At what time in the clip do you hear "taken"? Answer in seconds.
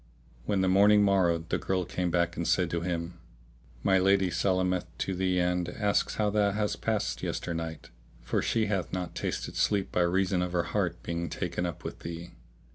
11.29-11.67